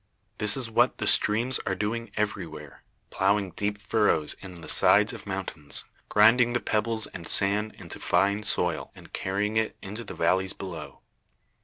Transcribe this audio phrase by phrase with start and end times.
[0.39, 5.25] This is what the streams are doing everywhere plowing deep furrows in the sides of
[5.25, 10.15] the mountains, grinding the pebbles and sand into fine soil, and carrying it into the
[10.15, 11.01] valleys below.